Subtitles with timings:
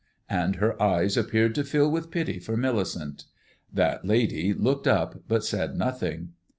[0.31, 3.25] And her eyes appeared to fill with pity for Millicent.
[3.71, 6.29] That lady looked up, but said nothing.